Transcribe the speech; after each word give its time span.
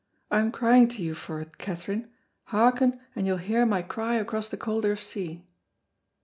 I'm 0.31 0.51
crying 0.51 0.87
to 0.87 1.03
you 1.03 1.13
for't, 1.13 1.59
Kaytherine; 1.59 2.09
hearken 2.45 2.99
and 3.15 3.27
you'll 3.27 3.37
hear 3.37 3.67
my 3.67 3.83
cry 3.83 4.15
across 4.15 4.49
the 4.49 4.57
cauldriff 4.57 5.03
sea." 5.03 5.45